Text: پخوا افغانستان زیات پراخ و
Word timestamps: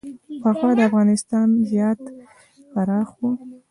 پخوا 0.41 0.69
افغانستان 0.87 1.47
زیات 1.69 2.01
پراخ 2.73 3.09
و 3.19 3.21